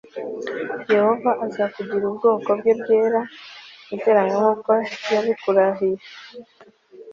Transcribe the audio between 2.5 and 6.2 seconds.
bwe bwera+ nk'uko yabikurahiye